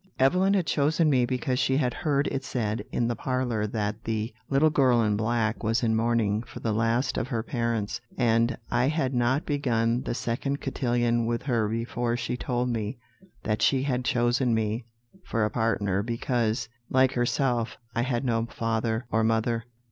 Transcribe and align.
"Evelyn 0.17 0.55
had 0.55 0.65
chosen 0.65 1.11
me 1.11 1.27
because 1.27 1.59
she 1.59 1.77
had 1.77 1.93
heard 1.93 2.25
it 2.31 2.43
said 2.43 2.83
in 2.91 3.07
the 3.07 3.15
parlour 3.15 3.67
that 3.67 4.03
the 4.03 4.33
little 4.49 4.71
girl 4.71 5.03
in 5.03 5.15
black 5.15 5.61
was 5.63 5.83
in 5.83 5.95
mourning 5.95 6.41
for 6.41 6.59
the 6.59 6.73
last 6.73 7.19
of 7.19 7.27
her 7.27 7.43
parents. 7.43 8.01
And 8.17 8.57
I 8.71 8.87
had 8.87 9.13
not 9.13 9.45
begun 9.45 10.01
the 10.01 10.15
second 10.15 10.59
cotillon 10.59 11.27
with 11.27 11.43
her 11.43 11.67
before 11.69 12.17
she 12.17 12.35
told 12.35 12.67
me 12.69 12.97
that 13.43 13.61
she 13.61 13.83
had 13.83 14.03
chosen 14.03 14.55
me 14.55 14.85
for 15.23 15.45
a 15.45 15.51
partner 15.51 16.01
because, 16.01 16.67
like 16.89 17.11
herself, 17.11 17.77
I 17.93 18.01
had 18.01 18.25
no 18.25 18.47
father 18.49 19.05
or 19.11 19.23
mother. 19.23 19.65